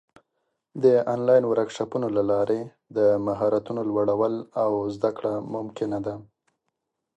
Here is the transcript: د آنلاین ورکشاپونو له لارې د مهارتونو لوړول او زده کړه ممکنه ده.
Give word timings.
د 0.83 0.85
آنلاین 1.13 1.43
ورکشاپونو 1.47 2.07
له 2.17 2.23
لارې 2.31 2.61
د 2.97 2.99
مهارتونو 3.27 3.81
لوړول 3.89 4.33
او 4.63 4.71
زده 4.95 5.11
کړه 5.17 5.33
ممکنه 5.55 5.97
ده. 6.05 6.15